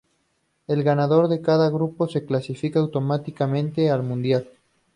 El 0.67 0.81
ganador 0.81 1.27
de 1.27 1.41
cada 1.43 1.69
grupo 1.69 2.07
se 2.07 2.25
clasificaba 2.25 2.83
automáticamente 2.85 3.91
al 3.91 4.01
Mundial. 4.01 4.49